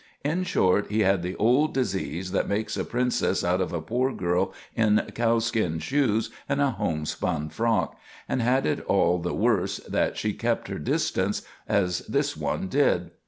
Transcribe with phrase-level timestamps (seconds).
[0.25, 4.11] In short, he had the old disease that makes a princess out of a poor
[4.11, 7.95] girl in cow skin shoes and a homespun frock,
[8.27, 13.11] and had it all the worse that she kept her distance, as this one did.